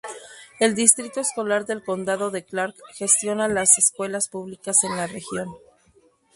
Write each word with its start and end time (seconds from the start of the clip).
El 0.59 0.73
Distrito 0.73 1.19
Escolar 1.19 1.67
del 1.67 1.83
Condado 1.83 2.31
de 2.31 2.43
Clark 2.43 2.73
gestiona 2.95 3.47
las 3.47 3.77
escuelas 3.77 4.29
públicas 4.29 4.83
en 4.83 4.97
la 4.97 5.05
región. 5.05 5.53